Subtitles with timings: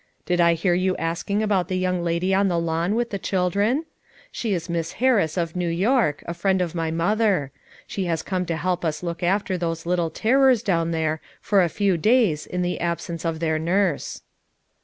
[0.25, 3.85] "Did I hear you asking about the young lady on the lawn with the children?
[4.31, 7.51] She is Miss Harris of New York a friend of my mother;
[7.85, 11.69] she has come to help us look after those little terrors down there for a
[11.69, 14.23] few days in the absence of their nurse."